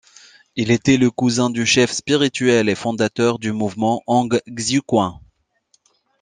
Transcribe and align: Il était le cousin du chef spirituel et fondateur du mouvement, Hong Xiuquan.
Il 0.55 0.71
était 0.71 0.97
le 0.97 1.11
cousin 1.11 1.51
du 1.51 1.63
chef 1.63 1.91
spirituel 1.91 2.69
et 2.69 2.73
fondateur 2.73 3.37
du 3.37 3.51
mouvement, 3.51 4.01
Hong 4.07 4.41
Xiuquan. 4.49 5.21